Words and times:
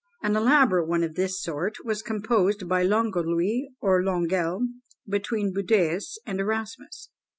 An 0.23 0.35
elaborate 0.35 0.87
one 0.87 1.03
of 1.03 1.13
this 1.13 1.39
sort 1.39 1.75
was 1.85 2.01
composed 2.01 2.67
by 2.67 2.81
Longolius 2.81 3.69
or 3.81 4.01
Longuel, 4.01 4.65
between 5.07 5.53
Budæus 5.53 6.13
and 6.25 6.39
Erasmus. 6.39 7.09